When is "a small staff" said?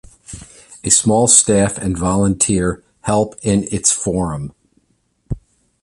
0.83-1.77